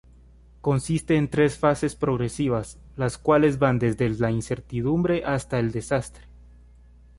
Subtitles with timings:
[0.61, 6.25] Consiste en tres fases progresivas, las cuales van desde la incertidumbre hasta el desastre.